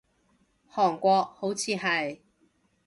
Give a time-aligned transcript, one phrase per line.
[0.67, 2.21] 韓國，好似係